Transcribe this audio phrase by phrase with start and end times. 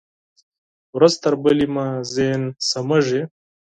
[0.97, 3.21] ورځ تر بلې مې ذهن سمېږي.